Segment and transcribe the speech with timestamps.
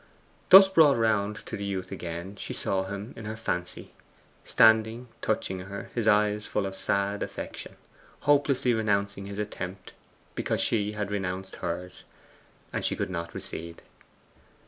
[0.49, 3.93] Thus brought round to the youth again, she saw him in her fancy,
[4.43, 7.75] standing, touching her, his eyes full of sad affection,
[8.21, 9.93] hopelessly renouncing his attempt
[10.33, 12.03] because she had renounced hers;
[12.73, 13.83] and she could not recede.